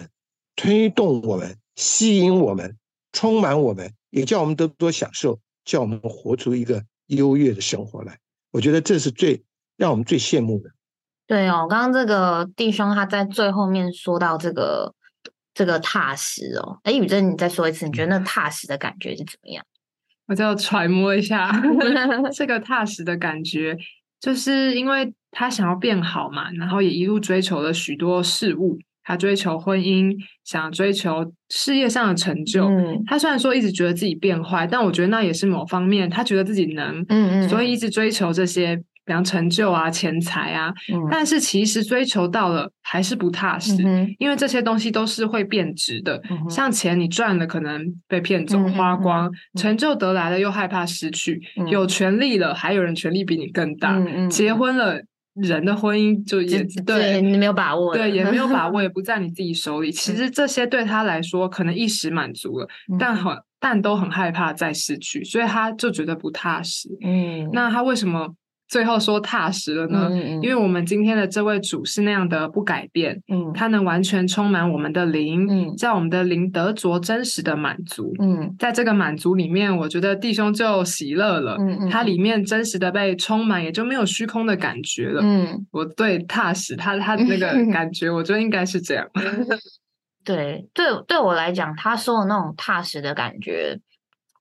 [0.56, 2.76] 推动我们，吸引我们，
[3.12, 8.18] 充满我们，也叫我们得多享受，叫我们活出一个优越的生活来。
[8.50, 9.44] 我觉得这是最
[9.76, 10.70] 让我们最羡慕的。
[11.28, 14.92] 对哦，刚刚这个弟兄他在最后面说到这个
[15.54, 19.64] 这个踏实哦，哎，宇珍，你再说一次，你觉得那踏实的感觉是怎么样？
[20.28, 21.50] 我就揣摩一下
[22.34, 23.76] 这个踏实的感觉，
[24.20, 28.78] 就是因为他想要变好嘛，然后也一路追求了许多事物。
[29.08, 30.12] 他追求婚姻，
[30.42, 32.68] 想追求事业上的成就。
[33.06, 40.70] 他虽然说一直觉得自己变坏，但我觉得那也是某方面，他觉得自己能，嗯嗯，所以一直追求这些，比方成就啊、钱财啊。
[41.10, 43.72] 但是其实追求到了还是不踏实，
[44.18, 46.20] 因为这些东西都是会变质的。
[46.50, 51.38] 像钱，你赚了可能被骗走、花光；成就得来了又害怕失去；
[51.70, 53.94] 有权利了，还有人权利比你更大；
[54.28, 55.00] 结婚了。
[55.36, 59.92] 人的婚姻就也对你没有把握，对也没有 把握，也不在你自己手里。
[59.92, 62.66] 其实这些对他来说可能一时满足了，
[62.98, 66.88] 但很但都很害怕再失去，所以他就觉得不踏实。
[67.04, 68.34] 嗯，那他为什么？
[68.68, 70.10] 最后说踏实了呢，
[70.42, 89.06] 因为我们今天的这位主是那样的不改变，嗯，他能完全充满我们的灵，嗯，叫我们的灵得着真实的满足，嗯，在这个满足里面，我觉得弟兄就喜乐了，嗯他里面真实的被充满，也就没有虚空的感觉了，嗯，我对踏实，他他 那个感觉，我觉得应该是这样，
[90.24, 93.78] 对对对我来讲，他说的那种踏实的感觉。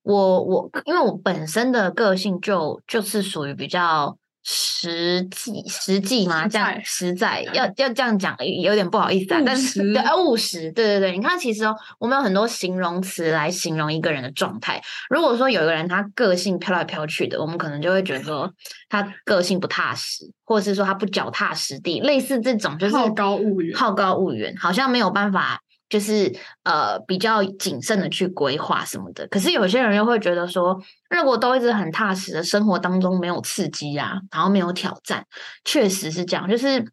[0.06, 14.80] 我我因为我本身的个性就就是属于比较实际实际嘛，这样实在要要这样讲有点不好意思啊，但是对务实，对对对，你看其实哦，我们有很多形容词来形容一个人的状态。
[15.10, 18.54] 如果说有一个人他个性飘来飘去的，我们可能就会觉得说
[18.88, 25.60] 他个性不踏实，或者是说他不脚踏实地，类似这种就是好高骛远，好高骛远，好像没有办法。
[25.88, 35.26] 就是呃比较谨慎的去规划什么的，可是有些人又会觉得说，如果都一直很踏实的生活当中没有刺激啊，然后没有挑战，
[35.64, 36.50] 确实是这样。
[36.50, 36.84] 就是，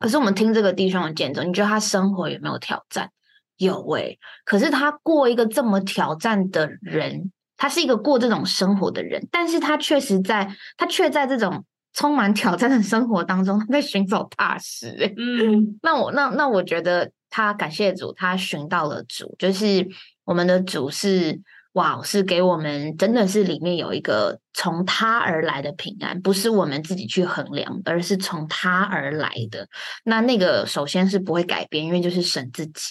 [0.00, 3.10] 可是我们听这个弟兄的见证，你觉得他生活有没有挑战？
[3.56, 15.14] 有诶，可是他过一个这么挑战的人，他是一个过这种生活的人，但是他确实在，他却在这种充满挑战的生活当中，他在寻找踏实。
[15.16, 17.12] 嗯，那我那那我觉得。
[17.30, 19.88] 他感谢主，他寻到了主，就是
[20.24, 21.40] 我们的主是
[21.72, 29.66] 哇，是给我们真的是里面有一个从他而来的平安，不是我们自己去衡量，而是从他而来的。
[30.04, 32.82] 那那个首先是不会改变，因为就是神自己，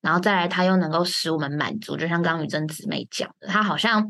[0.00, 4.08] 然后再来他又能够使我们满足，就像刚宇珍姊妹讲的，他好像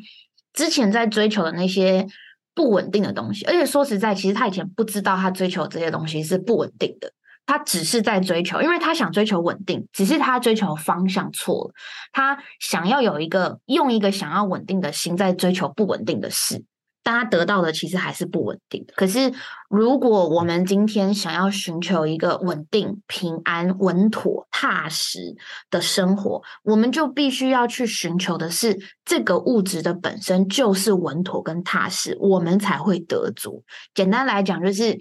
[0.52, 2.06] 之前在追求的那些。
[2.54, 3.44] 不稳定的东西。
[3.44, 7.12] 而且说实在，其实他以前不知道他追求这些东西是不稳定的。
[7.48, 11.72] 他只是在追求，因为他想追求稳定，只是他追求方向错了。
[12.12, 16.62] 他想要有一个用一个想要稳定的心在追求不稳定的事，
[17.02, 18.84] 但他得到的其实还是不稳定。
[18.94, 19.32] 可是，
[19.70, 25.34] 如果我们今天想要寻求一个稳定、平安、稳妥、踏实
[25.70, 33.64] 的生活，我们就必须要去寻求的是这个物质的本身就是稳妥跟踏实，我们才会得足。
[33.94, 34.98] 简单来讲，就是。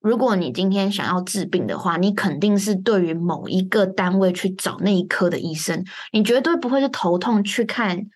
[0.00, 8.06] 如果你今天想要治病的话，你肯定是对于某一个单位去找那一科的医生，你绝对不会是头痛去看。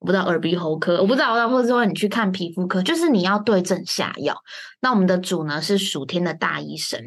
[0.00, 4.34] 我不知道耳鼻喉科，我不知道，或者说你去看皮肤科，就是你要对症下药。
[4.80, 6.98] 那我们的主呢是属天的大医生，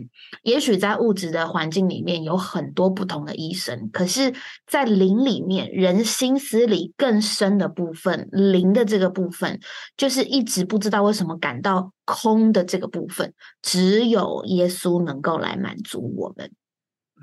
[0.44, 4.32] 也许在物质的环境里面有很多不同的医生，可是，
[4.68, 9.60] 在灵里面，人心思里更深的部分，灵的这个部分，
[9.98, 13.34] 就是一直不知道为什么感到空的这个部分，
[13.64, 16.52] 只有耶稣能够来满足我们。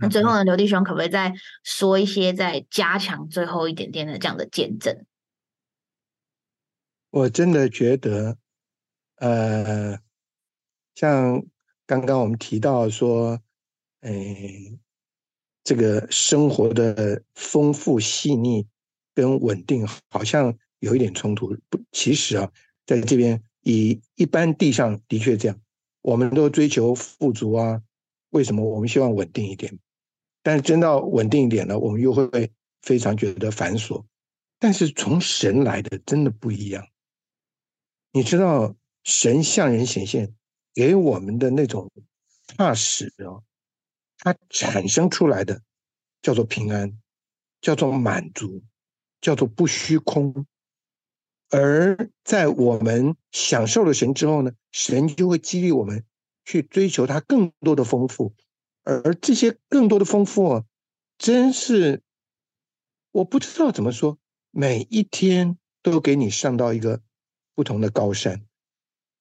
[0.02, 4.96] 那最后呢，刘弟兄可不可以再说一些，再加强最后一点点的这样的见证？
[7.10, 8.38] 我真的觉得，
[9.16, 9.98] 呃，
[10.94, 11.44] 像
[11.84, 13.40] 刚刚我们提到说，
[14.00, 14.72] 哎，
[15.64, 18.64] 这个生活的丰富细腻
[19.12, 21.56] 跟稳定好像有一点冲突。
[21.68, 22.52] 不，其实啊，
[22.86, 25.60] 在这边以一般地上的确这样，
[26.02, 27.82] 我们都追求富足啊。
[28.30, 29.76] 为什么我们希望稳定一点？
[30.44, 32.52] 但是真到稳定一点呢，我们又会
[32.82, 34.04] 非常觉得繁琐。
[34.60, 36.86] 但是从神来的真的不一样。
[38.12, 40.34] 你知道神向人显现
[40.74, 41.90] 给我们的那种
[42.46, 43.44] 踏实哦，
[44.18, 45.62] 它产生出来的
[46.20, 47.00] 叫做平安，
[47.60, 48.62] 叫做满足，
[49.20, 50.46] 叫做不虚空。
[51.50, 56.04] 而在我们享受了神之后呢，神就会激励我们
[56.44, 58.34] 去追求它更多的丰富。
[58.82, 60.64] 而这些更多的丰富啊，
[61.16, 62.02] 真是
[63.12, 64.18] 我不知道怎么说，
[64.50, 67.02] 每一天都给你上到一个。
[67.60, 68.42] 不同的高山，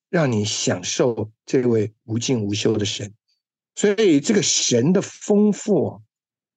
[0.10, 3.14] 让你享受这位无尽无休的神。
[3.76, 6.02] 所以，这个神的丰富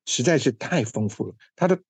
[0.07, 1.35] 实在是太丰富了。
[1.57, 1.80] 他的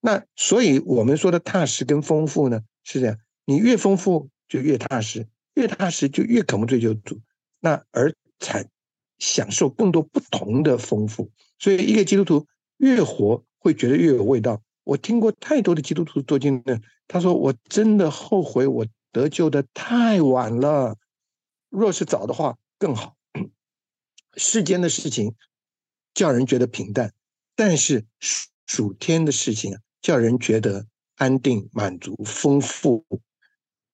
[0.00, 7.20] 那，所以我们说的踏实跟丰富呢，是这样：你越丰富就越踏实，越踏实就越渴慕追求主。
[7.60, 8.68] 那而产
[9.20, 11.30] 享受更多不同的丰富。
[11.60, 14.60] 所以，一个基督徒越活会觉得越有味道。
[14.82, 18.84] 我听过太多的基督徒做见证，他说：“我真的后悔我。”
[19.16, 20.98] 得救的太晚了，
[21.70, 23.16] 若是早的话更好。
[24.36, 25.34] 世间的事情
[26.12, 27.14] 叫人觉得平淡，
[27.54, 28.04] 但是
[28.66, 33.06] 属天的事情叫人觉得安定、满足、丰富，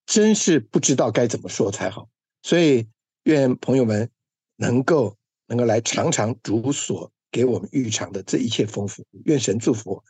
[0.07, 2.09] 真是不知道该怎么说才好。
[2.43, 2.89] 所以，
[3.23, 4.11] 愿朋友们
[4.57, 5.17] 能够
[5.47, 9.07] 能够来尝尝主所给我们预尝的这一切丰富。
[9.27, 10.05] 愿神祝福我。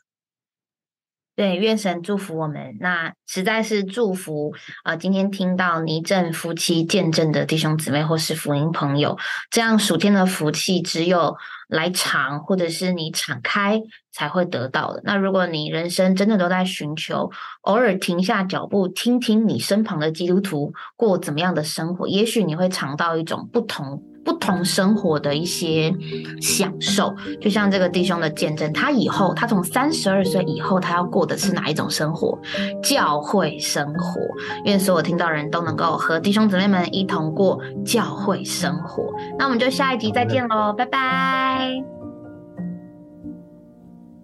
[1.35, 2.77] 对，愿神祝福我们。
[2.79, 4.53] 那实在是祝福
[4.83, 4.95] 啊！
[4.95, 9.17] 今天听到倪正夫妻见证的弟兄姊妹或是福音朋友，
[9.49, 11.35] 这样属天的福气，只有
[11.67, 13.81] 来尝，或者是你敞开
[14.11, 15.01] 才会得到的。
[15.05, 17.31] 那如果你人生真的都在寻求，
[17.61, 24.03] 偶尔停下脚步，听听你身旁的基督徒过怎么样的生活，也许你会尝到一种不同。
[24.23, 25.93] 不同生活的一些
[26.41, 32.37] 享受，就像这个弟兄的见证，他以后他从三十二岁以后，他要过的是哪一种生活？
[32.81, 34.21] 教会生活。
[34.65, 39.13] 愿所有听到人都能够和弟兄姊妹们一同过教会生活。
[39.37, 42.02] 那我们就下一集再见喽，拜拜。